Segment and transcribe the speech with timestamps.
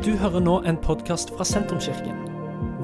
[0.00, 2.22] Du hører nå en podkast fra Sentrumskirken.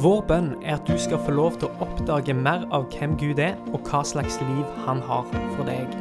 [0.04, 3.40] Vår bønn er at du skal få lov til å oppdage mer av hvem Gud
[3.40, 5.24] er, og hva slags liv han har
[5.54, 5.96] for deg.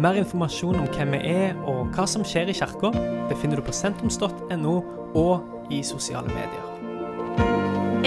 [0.00, 2.94] Mer informasjon om hvem vi er og hva som skjer i kirka,
[3.28, 4.74] befinner du på sentrums.no
[5.20, 6.64] og i sosiale medier.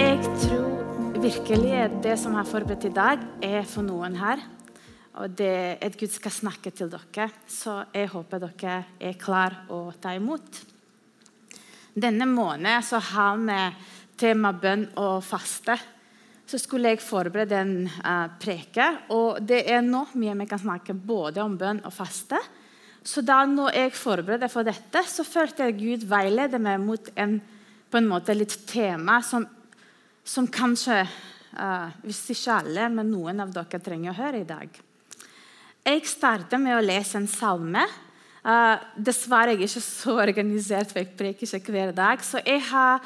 [0.02, 0.18] Jeg
[0.48, 4.42] tror virkelig at det som er forberedt i dag, er for noen her.
[5.22, 7.30] Og det at Gud skal snakke til dere.
[7.46, 10.66] Så jeg håper dere er klar å ta imot.
[11.96, 13.60] Denne måneden så har vi
[14.20, 15.78] tema bønn og faste.
[16.46, 18.84] Så skulle jeg forberede en uh, preke,
[19.16, 22.38] og det er nå mye vi kan snakke både om bønn og faste.
[23.00, 27.38] Så da når jeg forberedte for dette, så følte jeg Gud veilede meg mot en,
[27.88, 29.46] på en måte litt tema som,
[30.20, 31.00] som kanskje,
[31.56, 34.82] uh, hvis ikke alle, men noen av dere trenger å høre i dag.
[35.86, 37.88] Jeg starter med å lese en salme
[38.46, 42.20] Uh, dessverre er jeg ikke så organisert, for jeg preker ikke hver dag.
[42.22, 43.02] Så jeg har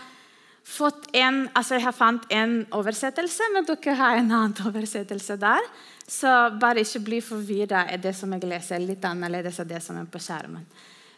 [0.68, 5.70] fått en, altså jeg har fant en oversettelse, men dere har en annen oversettelse der.
[6.10, 6.28] Så
[6.60, 8.82] bare ikke bli forvirra av det som jeg leser.
[8.84, 10.66] Litt annerledes av det som er på skjermen.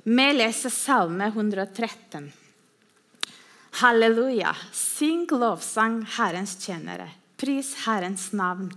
[0.05, 2.30] Vi leser Salme 113.
[3.82, 4.54] Halleluja.
[4.70, 7.08] Syng lovsang Herrens tjenere.
[7.41, 8.69] Pris Herrens navn.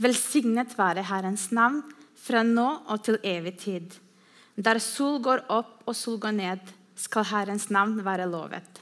[0.00, 1.82] Velsignet være Herrens navn
[2.18, 4.00] fra nå og til evig tid.
[4.60, 8.80] Der sol går opp og sol går ned, skal Herrens navn være lovet.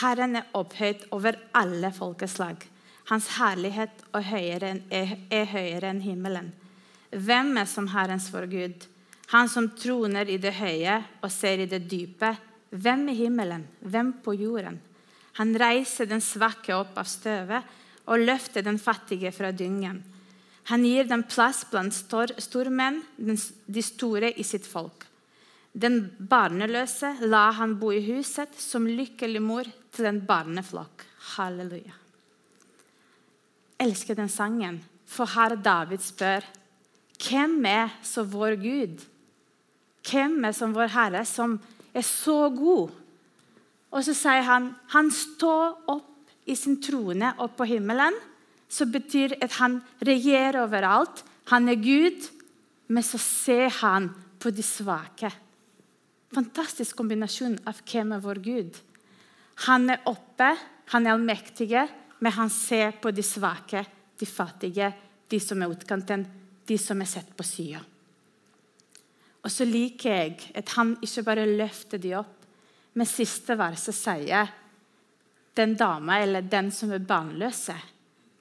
[0.00, 2.62] Herren er opphøyd over alle folkeslag.
[3.10, 4.24] Hans herlighet er
[5.50, 6.48] høyere enn himmelen.
[7.12, 8.86] Hvem er som Herrens vår Gud?
[9.34, 12.32] Han som troner i det høye og ser i det dype.
[12.72, 13.66] Hvem i himmelen?
[13.84, 14.78] Hvem på jorden?
[15.36, 17.68] Han reiser den svake opp av støvet
[18.08, 20.00] og løfter den fattige fra dyngen.
[20.70, 25.08] Han gir dem plass blant stormenn, de store i sitt folk.
[25.72, 31.06] Den barneløse la han bo i huset som lykkelig mor til en barneflokk.
[31.34, 31.96] Halleluja.
[33.80, 36.44] Jeg elsker den sangen, for her David spør
[37.22, 39.02] hvem er så vår Gud?
[40.06, 41.56] Hvem er som vår Herre, som
[41.94, 42.90] er så god?
[43.92, 46.08] Og så sier han han står opp
[46.50, 48.16] i sin trone opp på himmelen
[48.72, 51.22] så betyr at han regjerer overalt.
[51.52, 52.28] Han er Gud,
[52.88, 54.08] men så ser han
[54.40, 55.28] på de svake.
[56.32, 58.78] Fantastisk kombinasjon av hvem er vår Gud.
[59.68, 60.54] Han er oppe,
[60.94, 61.84] han er allmektige,
[62.22, 63.84] men han ser på de svake,
[64.18, 64.92] de fattige,
[65.28, 66.24] de som er utkanten,
[66.64, 67.82] de som er sett på sida.
[69.42, 72.36] Og så liker jeg at han ikke bare løfter de opp,
[72.94, 74.52] men siste verset sier
[75.56, 77.74] den dama eller den som er barnløse,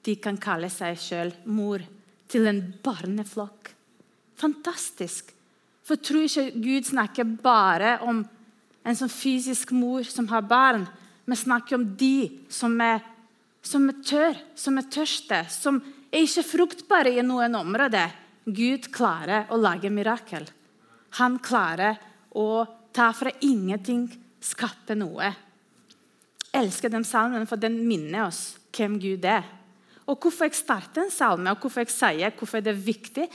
[0.06, 1.84] de kan kalle seg sjøl mor
[2.32, 3.72] til en barneflokk.
[4.42, 5.34] Fantastisk.
[5.86, 8.24] For tror ikke Gud snakker bare om
[8.82, 10.88] en sånn fysisk mor som har barn,
[11.26, 13.00] Vi snakker om de som er,
[13.62, 15.78] som er tørr, som er tørste, som
[16.12, 18.12] er ikke fruktbare i noen områder.
[18.44, 20.50] Gud klarer å lage mirakel.
[21.22, 22.02] Han klarer
[22.36, 24.10] å ta fra ingenting,
[24.42, 25.30] skape noe.
[26.52, 29.46] Jeg elsker den salmen, for den minner oss hvem Gud er.
[30.10, 33.28] Og hvorfor jeg starter en salme, og hvorfor jeg sier hvorfor det er viktig.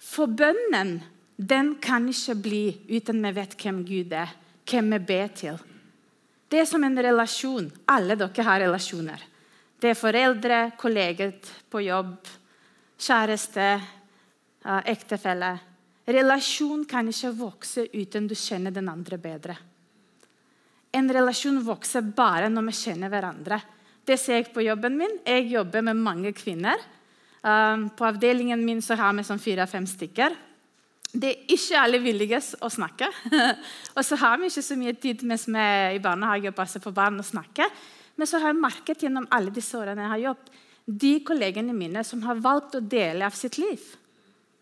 [0.00, 0.98] For bønnen
[1.36, 2.64] den kan ikke bli
[2.94, 4.32] uten vi vet hvem Gud er,
[4.70, 5.58] hvem vi ber til.
[6.48, 7.66] Det er som en relasjon.
[7.90, 9.20] Alle dere har relasjoner.
[9.80, 11.34] Det er foreldre, kolleger
[11.70, 12.28] på jobb,
[13.00, 13.68] kjæreste,
[14.88, 15.50] ektefelle.
[16.06, 19.56] Relasjon kan ikke vokse uten du kjenner den andre bedre.
[20.94, 23.58] En relasjon vokser bare når vi kjenner hverandre.
[24.04, 25.20] Det ser jeg på jobben min.
[25.24, 26.80] Jeg jobber med mange kvinner.
[27.44, 30.36] Um, på avdelingen min så har vi sånn fire-fem stykker.
[31.14, 33.08] Det er ikke alle villige å snakke.
[33.96, 36.82] og så har vi ikke så mye tid mens vi er i barnehage og passer
[36.84, 37.70] på barn og snakker.
[38.18, 42.02] Men så har jeg merket gjennom alle disse årene jeg har jobbet, de kollegene mine
[42.04, 43.80] som har valgt å dele av sitt liv,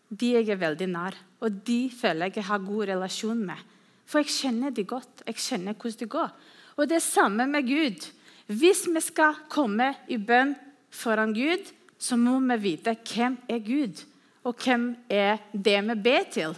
[0.07, 1.17] de jeg er veldig nær.
[1.43, 3.59] Og de føler jeg har god relasjon med.
[4.07, 5.23] For jeg kjenner de godt.
[5.27, 6.29] Jeg kjenner hvordan det går.
[6.77, 8.07] Og det er samme med Gud.
[8.47, 10.55] Hvis vi skal komme i bønn
[10.93, 11.69] foran Gud,
[11.99, 14.03] så må vi vite hvem er Gud,
[14.43, 16.55] og hvem er det vi ber til.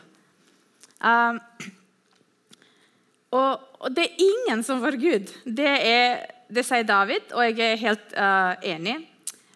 [1.05, 1.39] Um,
[3.31, 5.29] og, og, det er ingen som var Gud.
[5.45, 8.97] Det, er, det sier David, og jeg er helt uh, enig.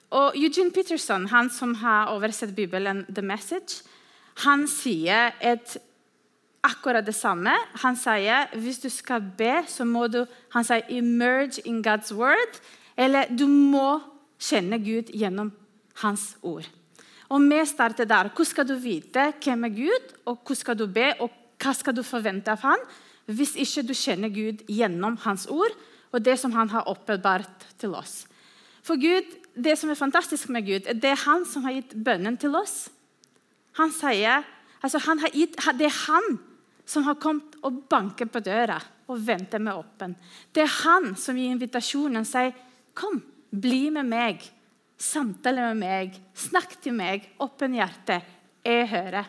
[0.09, 3.85] Og Eugene Peterson, han som har oversett Bibelen The Message,
[4.45, 5.77] han sier at
[6.65, 7.53] akkurat det samme.
[7.83, 10.23] Han sier hvis du skal be, så må du
[10.53, 12.59] han sier, emerge in God's word.
[12.97, 13.99] Eller du må
[14.39, 15.51] kjenne Gud gjennom
[16.03, 16.67] hans ord.
[17.29, 18.31] Og vi starter der.
[18.33, 21.29] Hvordan skal du vite hvem er Gud, og hvordan skal du be, og
[21.59, 22.81] hva skal du forvente av han,
[23.29, 25.75] hvis ikke du kjenner Gud gjennom hans ord,
[26.11, 28.25] og det som han har åpenbart til oss.
[28.83, 31.91] For Gud, Det som er fantastisk med Gud, er det er han som har gitt
[32.05, 32.89] bønnen til oss.
[33.75, 34.45] Han sier,
[34.81, 36.39] altså han gitt, Det er han
[36.89, 40.15] som har kommet og banket på døra og venter med åpen.
[40.51, 42.53] Det er han som gir invitasjonen og sier,
[42.93, 43.21] 'Kom,
[43.51, 44.41] bli med meg.
[44.97, 46.19] Samtale med meg.
[46.33, 47.29] Snakk til meg.
[47.39, 48.21] Åpen hjerte.
[48.65, 49.25] Jeg hører.'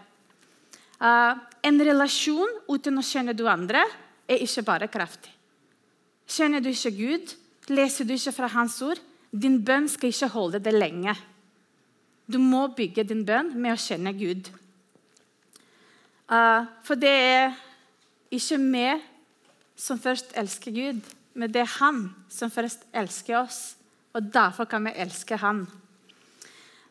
[1.01, 3.81] Uh, en relasjon uten å kjenne du andre
[4.29, 5.33] er ikke bare kraftig.
[6.29, 7.33] Kjenner du ikke Gud,
[7.69, 9.01] leser du ikke fra Hans ord,
[9.33, 11.15] din bønn skal ikke holde det lenge.
[12.31, 14.51] Du må bygge din bønn med å kjenne Gud.
[16.31, 17.57] Uh, for det er
[18.31, 18.87] ikke vi
[19.81, 21.01] som først elsker Gud,
[21.35, 23.77] men det er Han som først elsker oss.
[24.15, 25.67] Og derfor kan vi elske Han.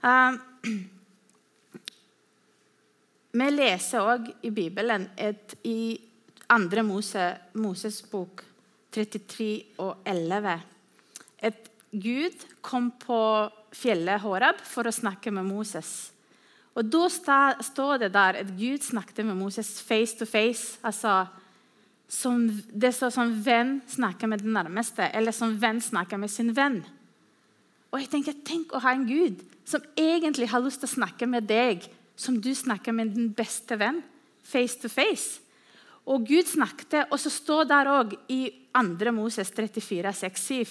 [0.03, 0.35] Uh,
[3.39, 5.99] vi leser òg i Bibelen et, i
[6.49, 6.83] 2.
[6.83, 8.43] Mose, Moses bok
[8.91, 10.59] 33 og 11
[11.45, 13.19] at Gud kom på
[13.73, 16.11] fjellet Horab for å snakke med Moses.
[16.79, 17.09] Og Da
[17.61, 20.79] står det der at Gud snakket med Moses face to face.
[20.83, 21.25] altså
[22.07, 22.49] som,
[22.81, 26.85] Det står som venn snakker med den nærmeste, eller som venn snakker med sin venn.
[27.91, 31.27] Og jeg tenker, Tenk å ha en Gud som egentlig har lyst til å snakke
[31.27, 34.01] med deg som du snakker med din beste venn,
[34.43, 35.39] face to face.
[36.05, 39.11] Og Gud snakket, og så står der òg i 2.
[39.11, 40.65] Moses 34, 6, 7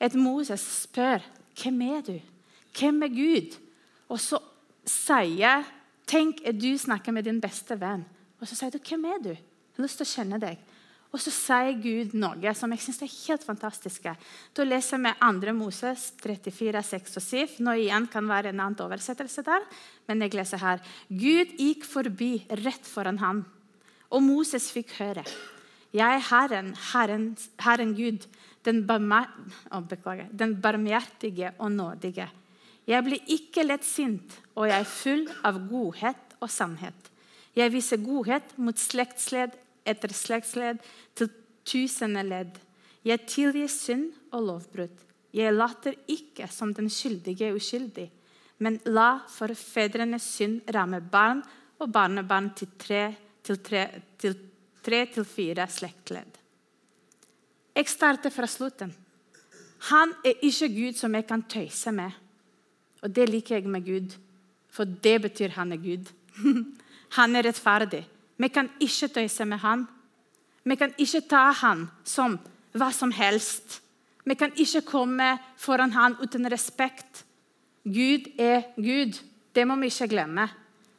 [0.00, 1.22] at Moses spør
[1.62, 2.20] hvem er du
[2.74, 3.56] Hvem er Gud?
[4.08, 4.38] Og så
[4.88, 5.64] sier
[6.04, 8.04] Tenk at du snakker med din beste venn.
[8.40, 10.58] Og så sier du, 'Hvem er du?' Jeg har lyst til å kjenne deg.
[11.14, 14.06] Og så sier Gud noe som jeg synes er helt fantastisk.
[14.54, 15.52] Da leser vi 2.
[15.54, 17.62] Moses 34, 6 og 7.
[17.62, 19.62] Nå igjen kan være en annen oversettelse der,
[20.08, 20.82] men jeg leser her.
[21.08, 23.44] Gud gikk forbi rett foran ham,
[24.10, 25.24] og Moses fikk høre.
[25.94, 28.26] Jeg er Herren, Herren, Herren Gud,
[28.66, 32.26] den, den barmhjertige og nådige.
[32.88, 37.10] Jeg blir ikke lett sint, og jeg er full av godhet og sannhet.
[37.54, 39.54] Jeg viser godhet mot slektsledd
[39.88, 40.82] etter slektsledd
[41.16, 41.30] til
[41.64, 42.58] tusende ledd.
[43.04, 44.94] Jeg tilgir synd og lovbrudd.
[45.34, 48.08] Jeg later ikke som den skyldige uskyldig,
[48.62, 51.42] men la for fedrenes synd ramme barn
[51.82, 53.04] og barnebarn til tre
[53.44, 53.84] til, tre,
[54.18, 54.36] til,
[54.84, 56.40] tre til fire slektledd.
[57.74, 58.92] Jeg starter fra slutten.
[59.90, 62.12] Han er ikke Gud som jeg kan tøyse med.
[63.04, 64.16] Og det liker jeg med Gud,
[64.72, 66.08] for det betyr han er Gud.
[67.14, 68.00] Han er rettferdig.
[68.42, 69.84] Vi kan ikke tøyse med han.
[70.66, 72.32] Vi kan ikke ta han som
[72.74, 73.76] hva som helst.
[74.26, 75.28] Vi kan ikke komme
[75.60, 77.22] foran han uten respekt.
[77.84, 79.20] Gud er Gud.
[79.54, 80.48] Det må vi ikke glemme.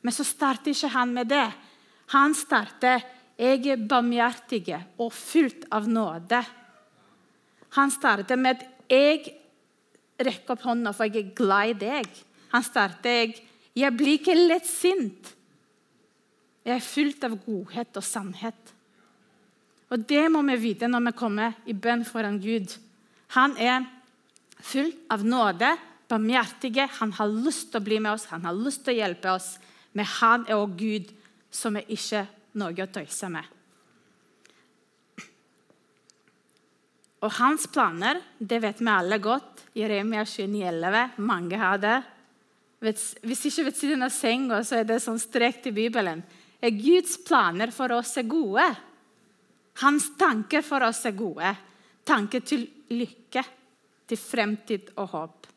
[0.02, 1.50] Men så starter ikke han med det.
[2.16, 3.04] Han starter
[3.36, 6.40] jeg er barmhjertig og fullt av nåde.
[7.76, 9.36] Han starter med 'jeg
[10.20, 12.24] rekker opp hånda, for jeg er glad i deg'.
[12.52, 13.42] Han starter jeg,
[13.76, 15.34] 'jeg blir ikke lett sint'.
[16.66, 18.74] Jeg er fullt av godhet og sannhet.
[19.90, 22.78] Og Det må vi vite når vi kommer i bønn foran Gud.
[23.38, 23.86] Han er
[24.60, 25.78] full av nåde,
[26.10, 26.88] barmhjertige.
[27.00, 29.58] Han har lyst til å bli med oss, han har lyst til å hjelpe oss.
[29.94, 31.14] Men han er også Gud,
[31.52, 32.26] som er ikke
[32.60, 33.55] noe å tøyse med.
[37.26, 39.66] Og hans planer det vet vi alle godt.
[39.76, 41.18] Jeremia 29,11.
[41.26, 41.96] Mange har det.
[42.86, 46.22] Hvis ikke ved siden av senga, så er det sånn strekt i Bibelen.
[46.62, 48.66] Er Guds planer for oss er gode.
[49.82, 51.56] Hans tanker for oss er gode.
[52.06, 53.42] Tanker til lykke,
[54.06, 55.50] til fremtid og håp.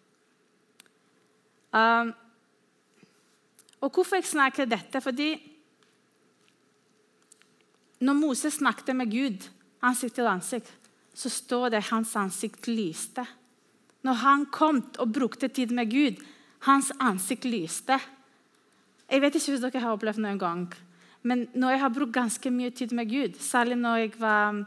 [1.77, 2.15] Um,
[3.85, 5.03] og Hvorfor jeg snakker dette?
[5.05, 5.35] Fordi
[8.01, 9.47] når Moses snakket med Gud
[9.85, 10.71] ansikt til ansikt,
[11.19, 13.25] så står det hans ansikt lyste.
[14.07, 16.21] Når han kom og brukte tid med Gud,
[16.69, 17.99] hans ansikt lyste.
[19.09, 20.63] Jeg vet ikke hvis dere har opplevd noen gang,
[21.27, 24.63] men når jeg har brukt ganske mye tid med Gud, særlig når jeg, var,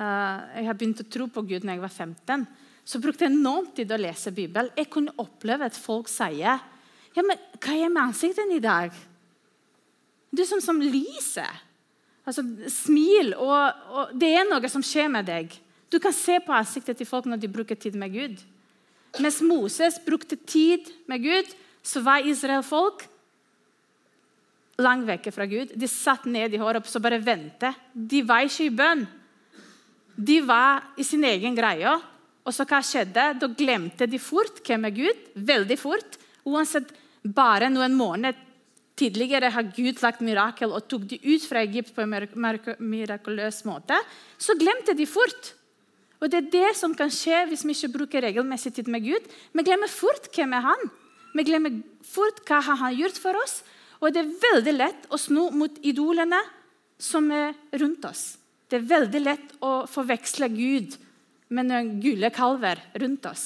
[0.00, 2.46] uh, jeg har begynt å tro på Gud når jeg var 15,
[2.82, 4.72] så brukte jeg enormt tid å lese Bibelen.
[4.74, 6.58] Jeg kunne oppleve at folk sier
[7.12, 8.94] ja, men hva er med ansiktet i dag?
[10.32, 11.60] Du er som, som lyser.
[12.24, 12.42] Altså,
[12.72, 15.52] smil, og, og det er noe som skjer med deg.
[15.92, 18.38] Du kan se på ansiktet til folk når de bruker tid med Gud.
[19.20, 21.50] Mens Moses brukte tid med Gud,
[21.84, 23.04] så var Israel-folk
[24.80, 25.74] langt vekke fra Gud.
[25.76, 27.76] De satt ned i håret og bare ventet.
[27.92, 29.04] De var ikke i bønn.
[30.16, 31.92] De var i sin egen greie.
[32.42, 33.28] Og så hva skjedde?
[33.38, 35.26] Da glemte de fort hvem er Gud.
[35.36, 36.16] Veldig fort.
[36.48, 36.88] Uansett,
[37.22, 38.38] bare noen måneder
[38.98, 42.16] tidligere har Gud lagt mirakel og tok de ut fra Egypt på en
[42.80, 43.98] mirakuløs måte.
[44.40, 45.52] Så glemte de fort.
[46.22, 49.24] Og Det er det som kan skje hvis vi ikke bruker regelmessig tid med Gud.
[49.52, 50.90] Vi glemmer fort hvem er han
[51.34, 53.62] Vi glemmer fort hva han har gjort for oss.
[53.98, 56.38] Og det er veldig lett å sno mot idolene
[56.98, 58.36] som er rundt oss.
[58.68, 60.94] Det er veldig lett å forveksle Gud
[61.52, 63.44] med noen gule kalver rundt oss.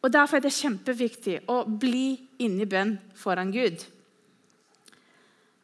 [0.00, 3.82] Og Derfor er det kjempeviktig å bli inni bønn foran Gud.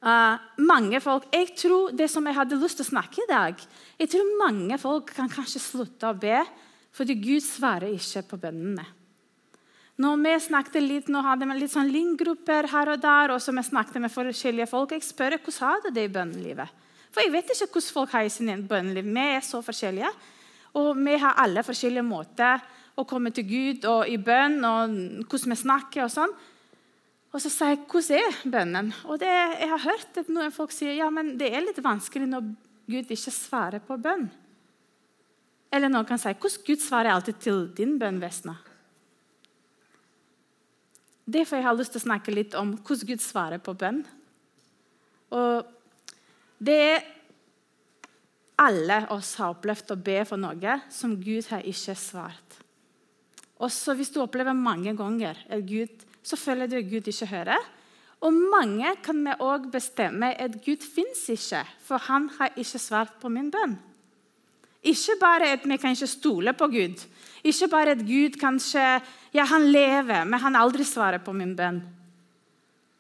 [0.05, 3.63] Uh, mange folk, jeg tror Det som jeg hadde lyst til å snakke i dag
[3.97, 6.43] Jeg tror mange folk kan kanskje slutte å be
[6.93, 8.85] fordi Gud svarer ikke på bønnene.
[10.01, 13.53] Når vi snakket litt, nå hadde vi litt sånn link-grupper her og der, og så
[13.53, 16.87] vi snakket med forskjellige folk, jeg spør hvordan har du det i bønnelivet.
[17.13, 19.13] For jeg vet ikke hvordan folk har i sin bønneliv.
[19.13, 20.11] Vi er så forskjellige.
[20.77, 22.65] Og vi har alle forskjellige måter
[22.97, 26.35] å komme til Gud og i bønn og hvordan vi snakker og sånn.
[27.35, 30.71] Og så sier jeg 'Hvordan er bønnen?' Og det, jeg har hørt at noen folk
[30.71, 32.55] sier ja, men det er litt vanskelig når
[32.87, 34.31] Gud ikke svarer på bønn.
[35.73, 38.57] Eller noen kan si 'Hvordan Gud svarer alltid til din bønn, Vesna?'
[41.27, 44.05] Derfor jeg har lyst til å snakke litt om hvordan Gud svarer på bønn.
[45.35, 45.67] Og
[46.63, 47.03] det er
[48.57, 52.61] alle oss har opplevd å be for noe som Gud har ikke svart.
[53.59, 57.67] Også hvis du opplever mange ganger at Gud, så føler du at Gud ikke hører.
[58.25, 63.19] Og mange kan vi òg bestemme at Gud fins ikke, for han har ikke svart
[63.21, 63.77] på min bønn.
[64.87, 67.03] Ikke bare at vi kan ikke stole på Gud.
[67.45, 68.83] Ikke bare at Gud kanskje
[69.35, 71.81] ja, han lever, men han aldri svarer på min bønn.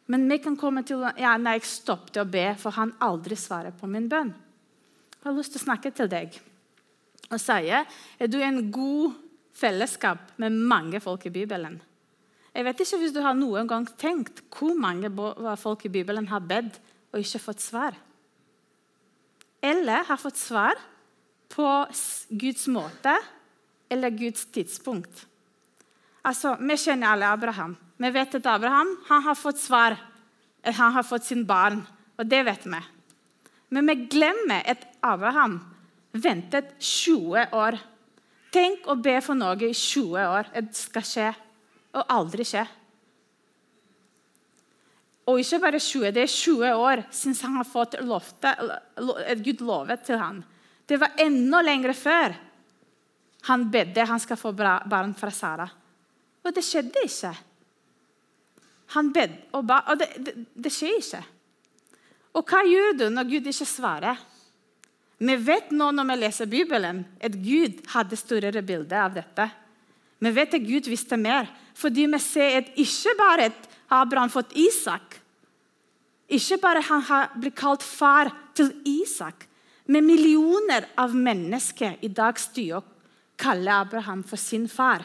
[0.06, 3.74] Men vi kan komme til ja, nei, jeg stoppet å be, for han aldri svarer
[3.74, 4.30] på min bønn.
[5.16, 6.36] Jeg har lyst til å snakke til deg
[7.26, 9.16] og si at du er en god
[9.56, 11.80] fellesskap med mange folk i Bibelen.
[12.56, 15.10] Jeg vet ikke hvis du har noen gang tenkt hvor mange
[15.60, 16.78] folk i Bibelen har bedt
[17.12, 17.96] og ikke fått svar.
[19.60, 20.80] Eller har fått svar
[21.52, 21.66] på
[22.32, 23.12] Guds måte
[23.92, 25.26] eller Guds tidspunkt.
[26.24, 27.76] Altså, Vi kjenner alle Abraham.
[27.98, 29.96] Vi vet at Abraham har fått svar.
[30.64, 31.84] Han har fått sin barn,
[32.18, 32.80] og det vet vi.
[33.68, 35.60] Men vi glemmer at Abraham
[36.12, 37.78] ventet 20 år
[38.56, 40.46] Tenk å be for noe i 20 år.
[40.54, 41.26] Det skal skje,
[41.96, 42.64] og aldri skje.
[45.26, 48.52] Og ikke bare 20, det er 20 år siden han har fått lovte,
[49.42, 50.42] Gud lovet til ham.
[50.86, 52.36] Det var enda lenger før
[53.46, 55.66] han bedde han skal få barn fra Sara.
[56.46, 57.32] Og det skjedde ikke.
[58.94, 61.22] Han bedde, og, ba, og det, det, det skjer ikke.
[62.38, 64.18] Og hva gjør du når Gud ikke svarer?
[65.18, 69.48] Vi vet nå når vi leser Bibelen, at Gud hadde større bilde av dette.
[70.18, 74.54] Vi vet at Gud visste mer, fordi vi ser at ikke bare at Abraham fått
[74.56, 75.20] Isak,
[76.26, 79.44] ikke bare han har blitt kalt far til Isak,
[79.86, 82.82] men millioner av mennesker i dag styrer
[83.38, 85.04] kaller Abraham for sin far.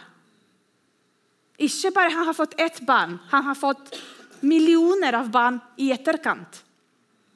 [1.62, 3.94] Ikke bare han har fått ett barn, han har fått
[4.41, 6.63] millioner av barn i etterkant.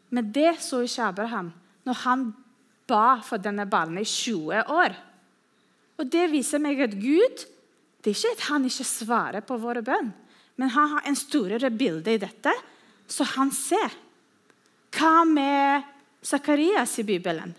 [0.10, 1.52] Men det så ikke Abraham
[1.86, 2.24] når han
[2.90, 4.96] ba for denne barnet i 20 år.
[6.00, 7.46] Og Det viser meg at Gud
[8.06, 10.12] det er ikke at han ikke svarer på våre bønn,
[10.62, 12.52] men han har en storere bilde i dette,
[13.10, 13.96] så han ser.
[14.94, 15.88] Hva med
[16.22, 17.56] Sakarias i Bibelen?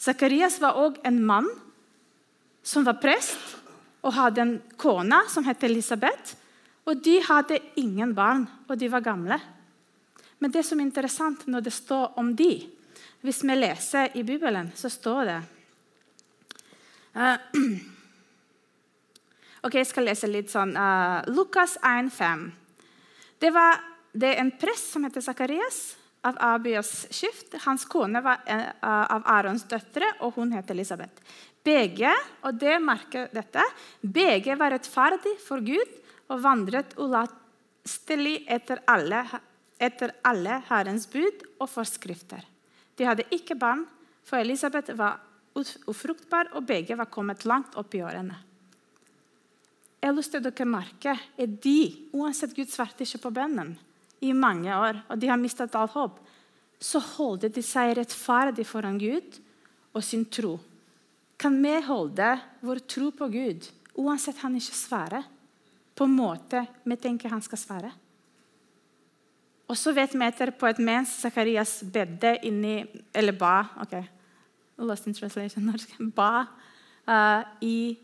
[0.00, 1.50] Sakarias var òg en mann
[2.64, 3.58] som var prest
[4.00, 6.32] og hadde en kone som het Elisabeth.
[6.88, 9.36] Og De hadde ingen barn, og de var gamle.
[10.40, 12.64] Men det som er interessant når det står om de,
[13.20, 15.38] hvis vi leser i Bibelen, så står det
[17.18, 17.36] uh,
[19.62, 22.44] Ok, Jeg skal lese litt sånn uh, Lukas 1,5.
[23.42, 23.80] Det var
[24.18, 25.96] det er en prest som heter Sakarias,
[26.26, 27.54] av Abias skift.
[27.64, 31.22] Hans kone var uh, av Arons døtre, og hun het Elisabeth.
[31.64, 32.10] Begge
[32.46, 33.62] og det merker dette,
[34.00, 35.90] begge var rettferdig for Gud
[36.30, 39.24] og vandret ulastelig etter alle,
[39.78, 42.46] etter alle Herrens bud og forskrifter.
[42.98, 43.84] De hadde ikke barn,
[44.26, 45.20] for Elisabeth var
[45.58, 48.47] ufruktbar, og begge var kommet langt opp i årene.
[49.98, 51.78] Jeg har lyst til at dere merker at de,
[52.14, 53.74] uansett Gud svarte ikke på bønnen
[54.22, 56.18] i mange år, og de har mistet alt håp,
[56.78, 59.40] så holder de seg rettferdig foran Gud
[59.94, 60.56] og sin tro.
[61.38, 62.30] Kan vi holde
[62.62, 63.66] vår tro på Gud,
[63.98, 65.26] uansett han ikke svarer,
[65.98, 67.90] på en måte vi tenker han skal svare?
[69.68, 72.80] Og så vet vi etterpå at mens Zakarias bedde inni
[73.12, 73.98] Eller ba ok,
[74.80, 75.68] lost in translation,
[76.14, 76.46] ba
[77.04, 77.98] uh, i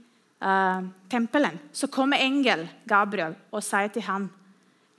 [0.44, 4.28] uh, tempelen, så kommer engel Gabriel og sier til ham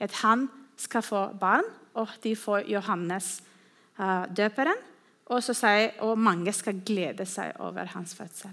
[0.02, 0.48] at han
[0.78, 3.40] skal få barn, og de får Johannes
[4.00, 4.82] uh, døperen.
[5.26, 8.52] Og så sier og mange skal glede seg over hans fødsel.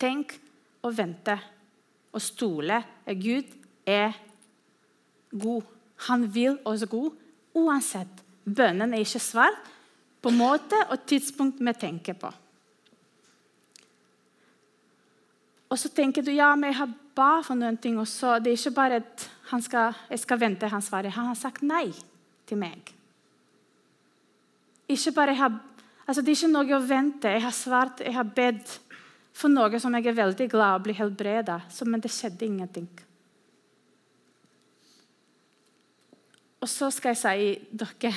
[0.00, 0.34] Tenk
[0.82, 1.36] og vente
[2.10, 2.80] og stole.
[3.06, 3.52] Gud
[3.86, 4.16] er
[5.30, 5.62] god.
[6.08, 7.14] Han vil oss god
[7.56, 8.24] uansett.
[8.46, 9.54] Bønnen er ikke svar
[10.22, 12.32] på måte og tidspunkt vi tenker på.
[15.70, 18.52] Og så tenker du ja, men jeg har ba for noen ting, og så det
[18.52, 19.26] er ikke bare at
[19.64, 21.14] skal, jeg skal vente han svarer.
[21.16, 21.88] Han har sagt nei
[22.46, 22.92] til meg.
[24.86, 25.56] Ikke bare jeg har,
[26.06, 27.32] altså Det er ikke noe å vente.
[27.32, 28.78] Jeg har svart, jeg har bedt
[29.36, 32.88] for noe som jeg er veldig glad å bli helbreda, men det skjedde ingenting.
[36.62, 38.14] Og så skal jeg si dere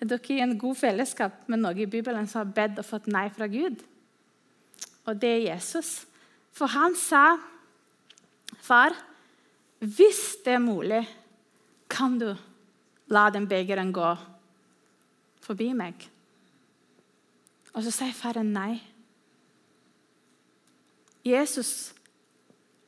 [0.00, 3.08] er dere i en god fellesskap med noen i Bibelen som har bedt og fått
[3.10, 3.80] nei fra Gud.
[5.06, 6.04] Og det er Jesus.
[6.56, 7.36] For han sa,
[8.56, 8.96] 'Far,
[9.78, 11.02] hvis det er mulig,
[11.88, 12.34] kan du
[13.12, 14.16] la den begeren gå
[15.44, 16.08] forbi meg?'
[17.76, 18.80] Og så sier faren nei.
[21.26, 21.92] Jesus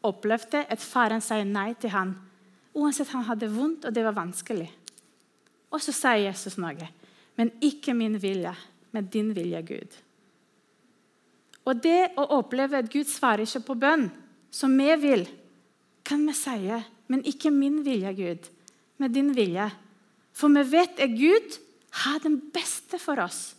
[0.02, 2.14] opplevde at faren sier nei til ham,
[2.72, 4.70] uansett han hadde vondt og det var vanskelig.
[5.68, 6.88] Og så sier Jesus noe.
[7.36, 8.54] Men ikke min vilje,
[8.92, 9.98] men din vilje, Gud.
[11.68, 14.06] Og det å oppleve at Gud svarer ikke på bønn,
[14.48, 15.26] som vi vil,
[16.08, 16.56] kan vi si,
[17.12, 18.48] men ikke min vilje, Gud,
[18.96, 19.66] men din vilje.
[20.32, 21.58] For vi vet at Gud
[22.04, 23.52] har den beste for oss.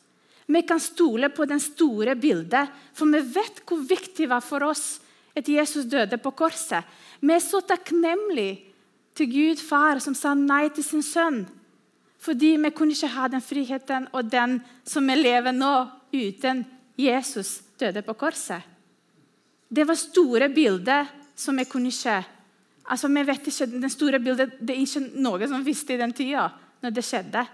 [0.50, 4.66] Vi kan stole på den store bildet, for vi vet hvor viktig det var for
[4.66, 4.98] oss
[5.38, 6.82] at Jesus døde på korset.
[7.22, 8.58] Vi er så takknemlige
[9.14, 11.44] til Gud far som sa nei til sin sønn.
[12.20, 15.74] Fordi vi kunne ikke ha den friheten og den som vi lever nå,
[16.10, 16.66] uten
[16.98, 18.62] Jesus døde på korset.
[19.70, 22.18] Det var store bilder som vi kunne se.
[22.90, 26.14] altså vi vet ikke, den store bildet, Det er ikke noe som visste i den
[26.14, 26.50] tida
[26.82, 27.48] når det skjedde.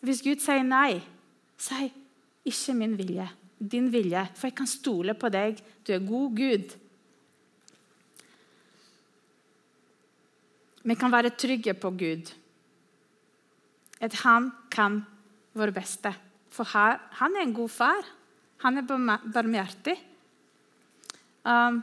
[0.00, 1.00] Hvis Gud sier nei,
[1.58, 1.92] si
[2.44, 4.28] ikke min vilje, din vilje.
[4.34, 5.58] For jeg kan stole på deg.
[5.86, 6.76] Du er god Gud.
[10.82, 12.30] Vi kan være trygge på Gud.
[14.00, 15.02] At han kan
[15.58, 16.14] vår beste.
[16.54, 18.17] For han er en god far.
[18.64, 19.94] Han er barmhjertig.
[21.46, 21.78] Um,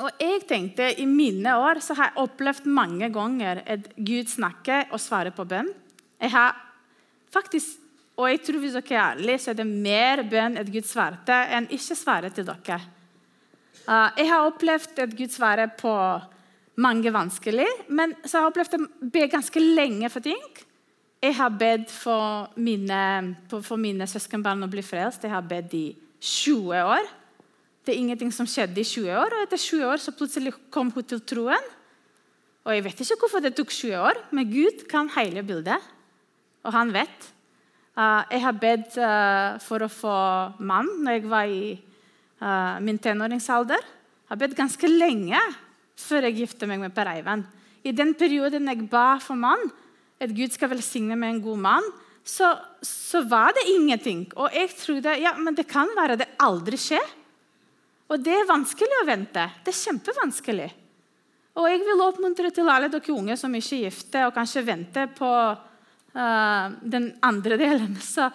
[0.00, 4.88] og jeg tenkte, I mine år så har jeg opplevd mange ganger at Gud snakker
[4.90, 5.68] og svarer på bønn.
[6.22, 6.56] Jeg har
[7.32, 7.78] faktisk,
[8.16, 11.36] og jeg tror Hvis dere er ærlige, så er det mer bønn at Gud svarte,
[11.52, 12.80] enn ikke svarer til dere.
[13.86, 15.94] Uh, jeg har opplevd at Gud svarer på
[16.80, 20.42] mange vanskelig, men så har jeg opplevd å be ganske lenge for ting.
[21.22, 23.02] Jeg har bedt for mine,
[23.46, 25.22] for mine søskenbarn å bli frelst.
[25.22, 25.84] Jeg har bedt i
[26.18, 27.06] 20 år.
[27.86, 30.90] Det er ingenting som skjedde i 20 år, og etter 20 år så plutselig kom
[30.94, 31.68] hun til troen.
[32.62, 35.78] Og Jeg vet ikke hvorfor det tok 20 år, men Gud kan hele bildet.
[36.66, 37.30] Og han vet.
[37.94, 40.18] Uh, jeg har bedt uh, for å få
[40.62, 41.74] mann når jeg var i
[42.40, 43.82] uh, min tenåringsalder.
[43.82, 45.38] Jeg har bedt ganske lenge
[45.98, 47.46] før jeg giftet meg med Per Eivind.
[47.86, 49.70] I den perioden jeg ba for mann,
[50.22, 51.88] at Gud skal velsigne med en god mann,
[52.24, 52.52] så,
[52.86, 54.26] så, var det ingenting.
[54.38, 57.08] Og jeg trodde ja, men det kan være det aldri skjer.
[58.12, 59.48] Og det er vanskelig å vente.
[59.64, 60.68] Det er kjempevanskelig.
[61.58, 65.10] Og jeg vil oppmuntre til alle dere unge som ikke er gifte, og kanskje venter
[65.16, 67.98] på uh, den andre delen.
[68.14, 68.28] Så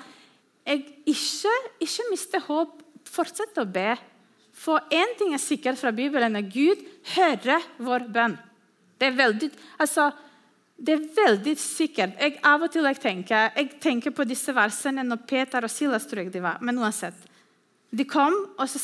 [0.68, 1.56] jeg ikke,
[1.88, 2.84] ikke mister håp.
[3.08, 3.94] Fortsett å be.
[4.58, 6.82] For én ting er sikkert fra Bibelen, at Gud
[7.14, 8.36] hører vår bønn.
[8.98, 10.10] Det er veldig, altså,
[10.78, 12.18] det er veldig sikkert.
[12.22, 16.06] Jeg, av og til jeg tenker, jeg tenker på disse versene når Peter og Silas
[16.06, 16.62] tror jeg de var.
[16.62, 17.18] Men uansett.
[17.90, 18.82] De kom, og så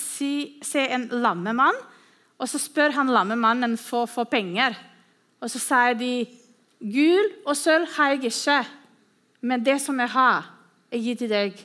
[0.64, 1.78] ser en lammemann,
[2.40, 4.76] og så spør han lammemannen for, å få penger.
[5.44, 6.14] Og så sier de
[6.84, 8.58] Gull og sølv har jeg ikke,
[9.48, 10.50] men det som jeg har,
[10.92, 11.62] jeg gir til deg.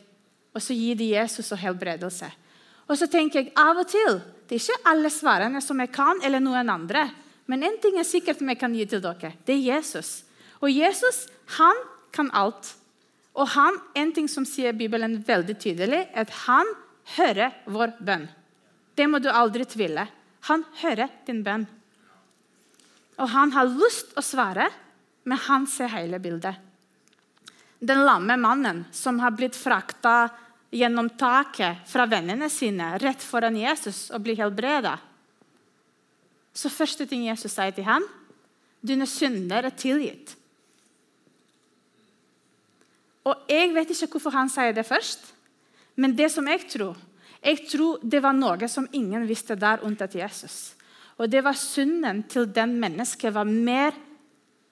[0.55, 2.29] Og så gir de Jesus og helbredelse.
[2.87, 6.23] Og så tenker jeg av og til det er ikke alle svarene som jeg kan,
[6.25, 7.03] eller noen andre.
[7.49, 9.33] Men én ting er sikkert vi kan gi til dere.
[9.45, 10.23] Det er Jesus.
[10.61, 11.25] Og Jesus
[11.57, 11.81] han
[12.13, 12.75] kan alt.
[13.39, 16.69] Og han, en ting som sier Bibelen veldig tydelig, er at han
[17.17, 18.27] hører vår bønn.
[18.99, 20.09] Det må du aldri tvile.
[20.51, 21.67] Han hører din bønn.
[23.19, 24.69] Og han har lyst å svare,
[25.25, 26.59] men han ser hele bildet.
[27.79, 30.29] Den lamme mannen som har blitt frakta
[30.75, 34.97] gjennom taket fra vennene sine rett foran Jesus og blir helbreda.
[36.59, 38.03] Så første ting Jesus sier til ham,
[38.83, 40.35] dine synder er tilgitt.
[43.29, 45.35] Og Jeg vet ikke hvorfor han sier det først,
[45.97, 46.97] men det som jeg tror
[47.39, 50.75] jeg tror det var noe som ingen visste der unntatt Jesus.
[51.19, 53.95] Og det var Synden til den mennesket var mer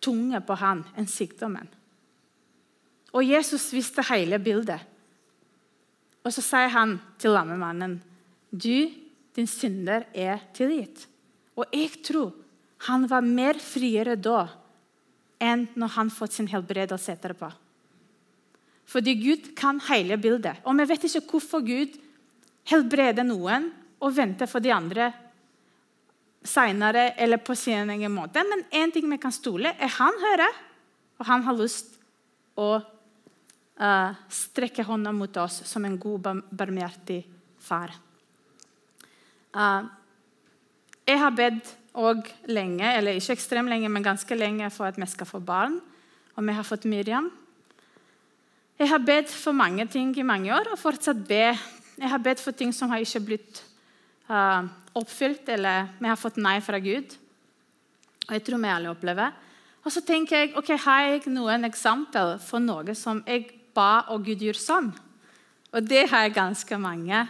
[0.02, 1.68] tunge på han enn sykdommen.
[3.14, 4.82] Og Jesus visste hele bildet.
[6.26, 8.02] Og så sier han til lammemannen,
[8.50, 8.90] 'Du,
[9.36, 11.06] din synder er tilgitt.'
[11.56, 12.34] Og jeg tror
[12.86, 14.44] han var mer friere da
[15.42, 17.48] enn når han fått sin helbredelse etterpå.
[18.86, 20.62] Fordi Gud kan hele bildet.
[20.64, 21.96] Og vi vet ikke hvorfor Gud
[22.70, 23.70] helbreder noen
[24.02, 25.10] og venter for de andre
[26.46, 28.44] senere eller på sin egen måte.
[28.46, 30.60] Men én ting vi kan stole er han hører,
[31.18, 31.96] og han har lyst
[32.56, 37.22] å uh, strekke hånda mot oss som en god, barmhjertig
[37.60, 37.92] far.
[39.56, 39.88] Uh,
[41.06, 45.06] jeg har bedt også lenge, eller ikke ekstremt lenge, men ganske lenge for at vi
[45.08, 45.78] skal få barn.
[46.36, 47.30] Og vi har fått Miriam.
[48.76, 51.54] Jeg har bedt for mange ting i mange år og fortsatt be.
[51.96, 53.62] Jeg har bedt for ting som har ikke blitt
[54.28, 57.16] uh, oppfylt, eller vi har fått nei fra Gud.
[58.26, 59.32] Og jeg tror vi alle opplever.
[59.86, 64.26] Og så tenker jeg ok, har jeg noen eksempel for noe som jeg ba, og
[64.26, 64.92] Gud gjorde sånn?
[65.72, 67.24] Og det har jeg ganske mange.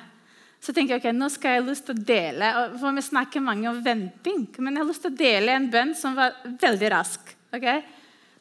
[0.66, 2.46] Så tenker jeg ok, nå skal jeg lyst til å dele.
[2.81, 5.92] for Vi snakker mange om venting, men jeg har lyst til å dele en bønn
[5.94, 7.31] som var veldig rask.
[7.55, 7.85] Okay?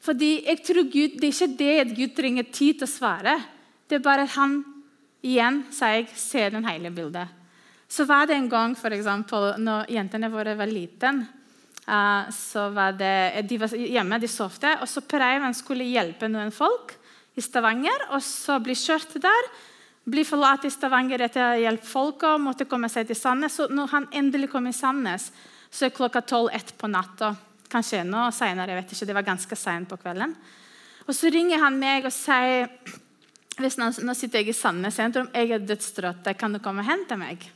[0.02, 3.36] Fordi jeg tror Gud, Det er ikke det at Gud trenger tid til å svare.
[3.86, 4.58] Det er bare at han
[5.22, 7.30] igjen sier jeg, ser den hele bildet.
[7.86, 11.22] Så var det en gang for eksempel, når jentene våre var liten,
[11.86, 16.50] uh, så var det, De var hjemme, de sov, og så Preiven skulle hjelpe noen
[16.50, 16.96] folk
[17.36, 18.10] i Stavanger.
[18.10, 19.50] og så bli kjørt der
[20.06, 23.56] bli forlatt i Stavanger etter å ha hjulpet folka og måtte komme seg til Sandnes.
[23.58, 25.32] Så når han endelig kom i Sandnes,
[25.70, 27.32] så er klokka tolv-ett på natta.
[27.68, 30.34] Kanskje enda ikke, Det var ganske seint på kvelden.
[31.08, 32.70] Og Så ringer han meg og sier
[33.56, 36.90] hvis nå, nå sitter jeg i Sandnes sentrum, jeg er dødstrøtt, kan du komme og
[36.90, 37.50] hente meg?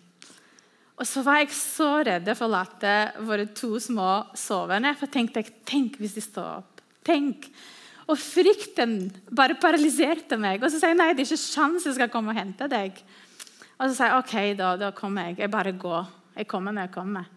[0.96, 4.92] Og så var jeg så redd for å forlate våre to små sovende.
[4.96, 6.82] For tenkte jeg, tenk hvis de står opp.
[7.04, 7.48] Tenk
[8.10, 8.94] og frykten
[9.30, 10.62] bare paralyserte meg.
[10.62, 12.98] Og så sier jeg nei, det er ikke sjans jeg skal komme og hente deg.
[13.78, 15.40] Og så sier jeg ok, da, da kommer jeg.
[15.44, 16.08] Jeg bare går.
[16.40, 17.28] Jeg kommer når jeg kommer.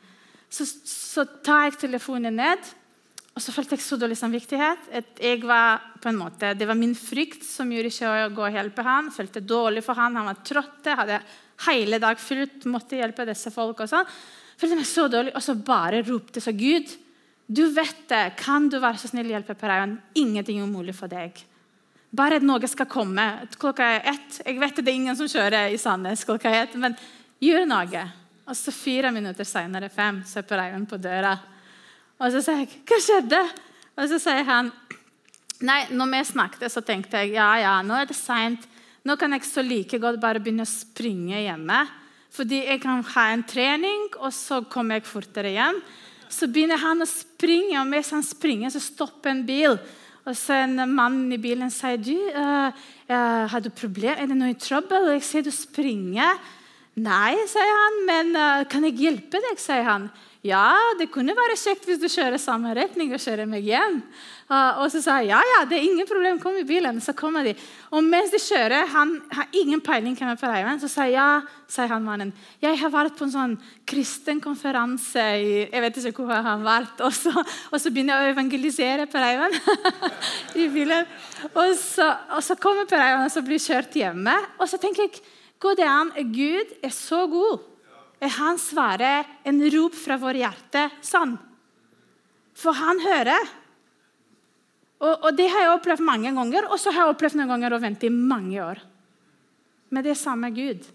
[0.54, 2.74] Så, så tar jeg telefonen ned,
[3.34, 4.90] og så følte jeg så dårlig samvittighet.
[4.94, 8.44] at jeg var på en måte, Det var min frykt som gjorde ikke å gå
[8.46, 9.10] og hjelpe han.
[9.10, 10.86] Følte dårlig for han, Han var trøtt.
[10.86, 11.22] Hadde
[11.66, 13.80] hele dag fullt, måtte hjelpe disse folk.
[13.80, 14.06] og sånn.
[14.58, 16.94] Følte meg så dårlig, Og så bare ropte så Gud.
[17.48, 18.34] Du vet det.
[18.40, 19.74] Kan du være så snill hjelpe Per
[20.16, 21.42] Ingenting er umulig for deg.
[22.14, 23.26] Bare at noe skal komme.
[23.58, 24.42] Klokka er ett.
[24.46, 26.96] Jeg vet det er ingen som kjører i Sandnes klokka er ett, men
[27.42, 28.04] gjør noe.
[28.44, 31.34] Og så fire minutter senere, fem, så er Per på døra.
[32.20, 33.50] Og så sier jeg, 'Hva skjedde?'
[33.98, 34.72] Og så sier han,
[35.62, 38.68] 'Nei, når vi snakket, så tenkte jeg ja, ja, nå er det seint.
[39.06, 41.88] Nå kan jeg så like godt bare begynne å springe hjemme.'
[42.34, 45.82] Fordi jeg kan ha en trening, og så kommer jeg fortere hjem.
[46.32, 49.78] Så begynner han å springe, og mens han springer, så stopper en bil.
[50.24, 52.70] Og så en mann i bilen sier du, uh,
[53.10, 54.16] uh, har du problem?
[54.16, 55.10] Er det noe i trøbbel?
[55.18, 56.40] Jeg sier, du springer.
[57.04, 59.60] Nei, sier han, men uh, kan jeg hjelpe deg?
[59.60, 60.08] sier han.
[60.44, 64.02] Ja, det kunne være kjekt hvis du kjører samme retning og kjører meg hjem.
[64.50, 67.00] Uh, og så sa jeg ja, ja, det er ingen problem, kom i bilen.
[67.00, 67.54] Så kommer de.
[67.96, 70.84] Og mens de kjører, han har ingen peiling hvem er på veien.
[70.84, 71.30] Så sier ja,
[71.72, 72.36] sier han mannen.
[72.60, 73.56] Jeg har vært på en sånn
[73.88, 77.08] kristen konferanse i Jeg vet ikke hvor han har vært.
[77.08, 77.32] Og så,
[77.72, 79.60] og så begynner jeg å evangelisere på veien
[80.66, 81.08] i bilen.
[81.54, 84.42] Og så, og så kommer på veien og så blir kjørt hjemme.
[84.60, 85.24] Og så tenker jeg,
[85.64, 86.18] går det an?
[86.36, 87.70] Gud er så god
[88.24, 91.36] er han svaret, en rop fra vårt hjerte sann.
[92.58, 93.52] For han hører.
[95.04, 97.76] Og, og, Det har jeg opplevd mange ganger, og så har jeg opplevd noen ganger
[97.76, 98.80] å vente i mange år.
[99.92, 100.86] Men det er samme Gud.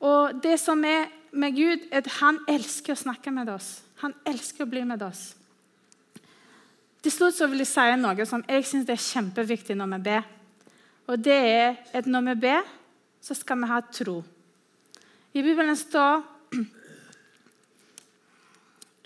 [0.00, 3.80] Og det som er med Gud, er at han elsker å snakke med oss.
[4.00, 5.34] Han elsker å bli med oss.
[7.00, 10.26] Til slutt så vil jeg si noe som jeg syns er kjempeviktig når vi ber.
[11.10, 12.66] Og det er at når vi ber,
[13.20, 14.20] så skal vi ha tro.
[15.30, 16.24] I Bibelen står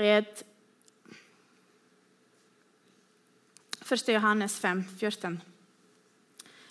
[0.00, 0.44] et
[3.84, 4.08] 1.
[4.08, 5.34] Johannes 5, 14.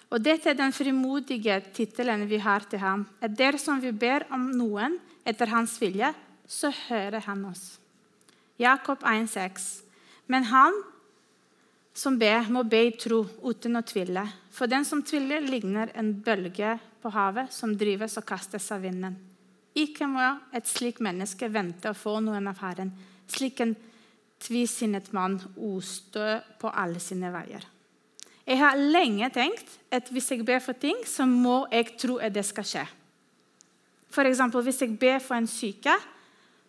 [0.10, 3.06] Og dette er den frimodige tittelen vi har til ham.
[3.22, 6.10] At dersom vi ber om noen etter hans vilje,
[6.50, 7.78] så hører han oss.
[8.58, 9.84] Jakob 1,6.
[10.30, 10.80] Men han
[11.94, 14.26] som ber, må be i tro uten å tvile.
[14.50, 19.33] For den som tviler, ligner en bølge på havet som drives og kastes av vinden.
[19.74, 20.22] Ikke må
[20.54, 22.92] et slikt menneske vente å få noen av Herren,
[23.30, 23.76] slik en
[24.44, 27.64] tvisinnet mann ostø på alle sine veier.
[28.44, 32.34] Jeg har lenge tenkt at hvis jeg ber for ting, så må jeg tro at
[32.36, 32.84] det skal skje.
[34.14, 35.96] Eksempel, Hvis jeg ber for en syke,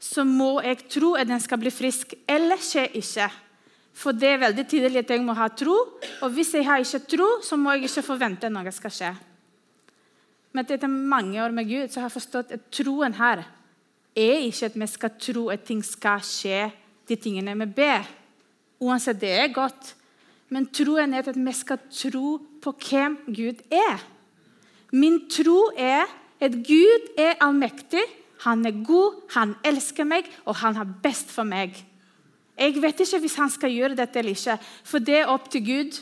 [0.00, 2.14] så må jeg tro at den skal bli frisk.
[2.28, 3.28] Eller skjer ikke.
[3.94, 5.74] For det er veldig tydelig at jeg må ha tro.
[6.22, 9.12] Og hvis jeg har ikke tro, så må jeg ikke forvente at noe skal skje.
[10.54, 13.42] Men etter mange år med Gud så har jeg forstått at troen her
[14.14, 16.68] er ikke at vi skal tro at ting skal skje,
[17.08, 18.06] de tingene vi ber.
[18.80, 19.94] Uansett, det er godt.
[20.54, 24.04] Men troen er at vi skal tro på hvem Gud er.
[24.94, 26.06] Min tro er
[26.40, 28.04] at Gud er allmektig,
[28.44, 31.74] han er god, han elsker meg, og han har best for meg.
[32.54, 35.64] Jeg vet ikke hvis han skal gjøre dette eller ikke, for det er opp til
[35.66, 35.98] Gud.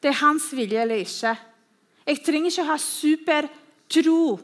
[0.00, 1.34] Det er hans vilje eller ikke.
[2.06, 2.78] Jeg trenger ikke å ha
[3.90, 4.38] supertro.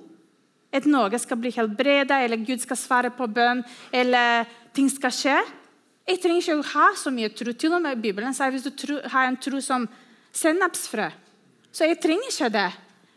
[0.73, 5.37] At noe skal bli helbredet, eller Gud skal svare på bønn, eller ting skal skje.
[6.07, 7.53] Jeg trenger ikke å ha så mye tro.
[7.53, 9.87] Til og med Bibelen sier hvis du tro, har en tro som
[10.37, 11.09] sennepsfrø.
[11.73, 12.69] Så jeg trenger ikke det.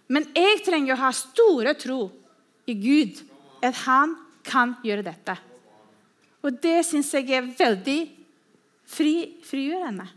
[0.10, 2.00] Men jeg trenger å ha store tro
[2.70, 3.20] i Gud,
[3.62, 4.16] at han
[4.46, 5.36] kan gjøre dette.
[6.46, 8.00] Og det syns jeg er veldig
[8.88, 10.08] fri, frigjørende.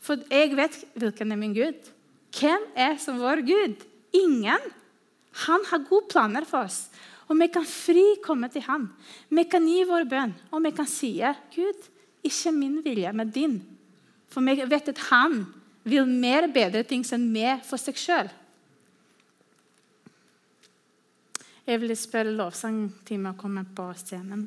[0.00, 1.92] For jeg vet hvilken er min Gud.
[2.36, 3.84] Hvem er som vår Gud?
[4.16, 4.72] Ingen.
[5.44, 6.86] Han har gode planer for oss.
[7.26, 8.86] Og vi kan fri komme til han.
[9.28, 11.18] Vi kan gi vår bønn, og vi kan si
[11.54, 11.88] Gud,
[12.26, 13.60] ikke min vilje, men din.
[14.30, 15.44] For vi vet at han
[15.86, 18.30] vil mer bedre ting enn vi for seg sjøl.
[21.66, 24.46] Jeg vil spørre lovsangteamet å komme på scenen.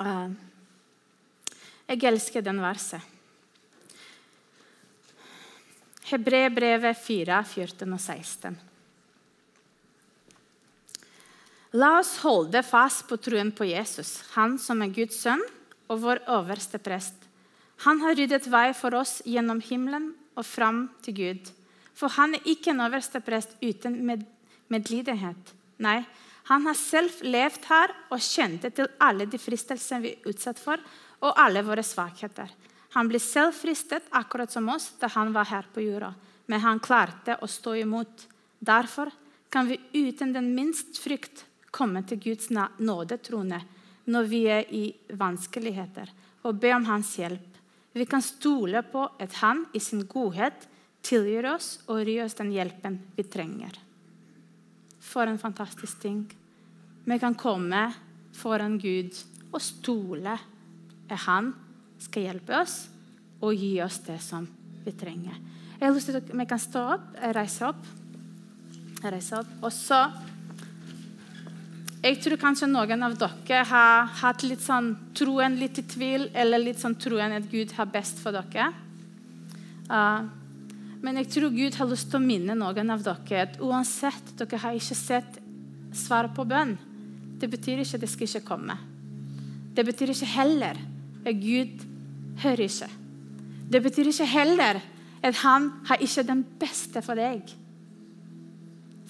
[0.00, 0.32] Uh,
[1.90, 3.02] jeg elsker den verset.
[6.10, 8.58] Hebrebrevet 4, 14 og 16.
[11.78, 15.42] La oss holde fast på troen på Jesus, han som er Guds sønn
[15.90, 17.14] og vår øverste prest.
[17.86, 21.52] Han har ryddet vei for oss gjennom himmelen og fram til Gud.
[21.94, 24.26] For han er ikke en øverste prest uten med
[24.70, 25.54] medlidenhet.
[25.78, 26.00] Nei,
[26.50, 30.82] han har selv levd her og kjente til alle de fristelsene vi er utsatt for,
[31.20, 32.50] og alle våre svakheter.
[32.96, 36.14] Han ble selv fristet, akkurat som oss, da han var her på jorda.
[36.50, 38.26] Men han klarte å stå imot.
[38.58, 39.12] Derfor
[39.50, 43.60] kan vi uten den minst frykt komme til Guds nådetrone
[44.10, 46.10] når vi er i vanskeligheter,
[46.42, 47.46] og be om hans hjelp.
[47.92, 50.66] Vi kan stole på at han i sin godhet
[51.06, 53.76] tilgir oss og gir oss den hjelpen vi trenger.
[55.00, 56.24] For en fantastisk ting.
[57.04, 57.86] Vi kan komme
[58.36, 59.14] foran Gud
[59.50, 60.49] og stole at
[61.18, 61.52] han
[62.00, 62.76] skal hjelpe oss
[63.40, 64.46] og gi oss det som
[64.84, 65.36] vi trenger.
[65.80, 67.86] Jeg har lyst til at Vi kan stå opp, reise opp.
[69.02, 69.52] Reise opp.
[69.62, 70.10] Og så
[72.02, 76.58] Jeg tror kanskje noen av dere har hatt litt sånn troen litt i tvil, eller
[76.58, 78.70] litt sånn troen at Gud har best for dere.
[79.90, 80.24] Uh,
[81.02, 84.62] men jeg tror Gud har lyst til å minne noen av dere at uansett dere
[84.62, 85.36] har ikke sett
[85.92, 86.78] svaret på bønn,
[87.40, 88.76] det betyr ikke at det skal ikke komme.
[89.76, 90.80] Det betyr ikke heller
[91.24, 91.84] Gud
[92.42, 92.88] hører ikke.
[93.70, 94.80] Det betyr ikke heller
[95.22, 97.52] at han har ikke den beste for deg.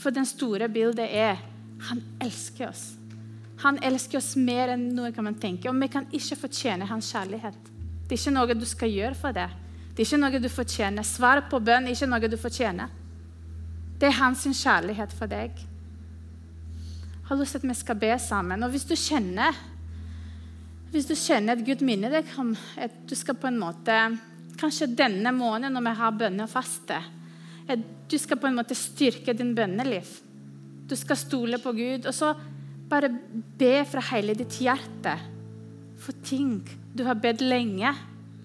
[0.00, 1.38] For den store bildet er
[1.88, 2.84] han elsker oss.
[3.62, 5.68] Han elsker oss mer enn noe kan man tenke.
[5.68, 7.56] Og vi kan ikke fortjene hans kjærlighet.
[8.08, 9.48] Det er ikke noe du skal gjøre for det.
[9.94, 11.06] Det er ikke noe du fortjener.
[11.06, 12.92] Svar på bønn er ikke noe du fortjener.
[14.00, 15.52] Det er hans kjærlighet for deg.
[15.60, 18.64] Jeg har lyst til at vi skal be sammen.
[18.64, 19.54] Og hvis du kjenner
[20.90, 22.50] hvis du kjenner at Gud minner deg om
[22.80, 23.96] at du skal på en måte
[24.60, 26.98] Kanskje denne måneden når vi har bønne og faste,
[27.64, 30.04] at du skal på en måte styrke din bønneliv.
[30.84, 32.04] Du skal stole på Gud.
[32.04, 32.34] Og så
[32.90, 33.08] bare
[33.56, 35.14] be fra hele ditt hjerte
[36.00, 36.58] for ting
[36.92, 37.92] du har bedt lenge,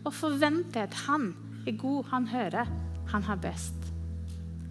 [0.06, 1.32] og forvente at han
[1.66, 2.70] er god, han hører,
[3.12, 3.90] han har best.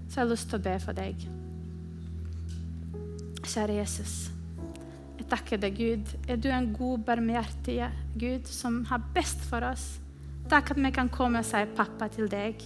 [0.08, 1.26] Så jeg har lyst til å be for deg.
[3.44, 4.33] Kjære Jesus.
[5.18, 6.14] Jeg takker deg, Gud.
[6.29, 7.79] Er du en god, barmhjertig
[8.18, 9.94] Gud som har best for oss?
[10.50, 12.61] Takk at vi kan komme og si pappa til deg.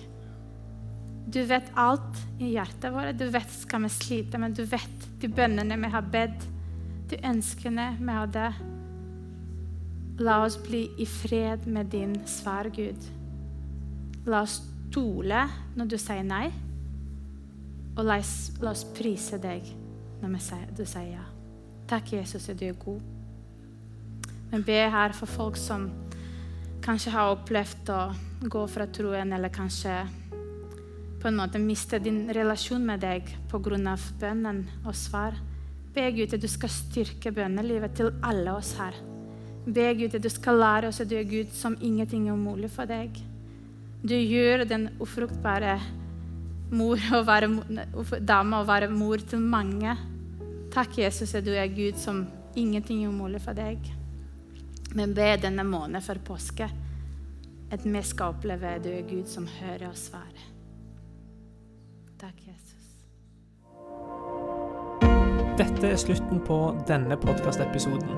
[1.28, 3.18] Du vet alt i hjertet vårt.
[3.20, 6.46] Du vet skal vi slite, men du vet de bønnene vi har bedt,
[7.12, 8.48] de ønskene vi hadde.
[10.24, 13.06] La oss bli i fred med din svar, Gud.
[14.26, 14.58] La oss
[14.88, 15.44] stole
[15.76, 16.48] når du sier nei,
[17.98, 19.66] og la oss, prise deg
[20.22, 20.38] når
[20.74, 21.26] du sier ja.
[21.88, 23.00] Takk, Jesus, at du er god.
[24.50, 25.86] Men be her for folk som
[26.84, 28.00] kanskje har opplevd å
[28.44, 29.94] gå fra troen, eller kanskje
[31.18, 33.96] på en måte miste din relasjon med deg pga.
[34.20, 35.34] bønnen og svar.
[35.94, 38.94] Be Gud at du skal styrke bønnelivet til alle oss her.
[39.66, 42.70] Be Gud at du skal lære oss at du er Gud som ingenting er umulig
[42.70, 43.16] for deg.
[44.04, 45.80] Du gjør den ufruktbare
[46.70, 47.48] mor å være,
[48.20, 49.96] dame å være mor til mange.
[50.72, 52.26] Takk, Jesus, at du er Gud som
[52.56, 53.78] ingenting er umulig for deg.
[54.96, 56.68] Men be denne måneden før påske
[57.68, 60.46] at vi skal oppleve at du er Gud som hører og svarer.
[62.20, 62.68] Takk, Jesus.
[65.58, 68.08] Dette er slutten på denne podkastepisoden.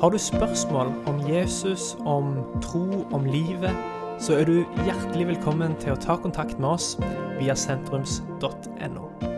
[0.00, 3.76] Har du spørsmål om Jesus, om tro, om livet,
[4.18, 6.94] så er du hjertelig velkommen til å ta kontakt med oss
[7.38, 9.33] via sentrums.no.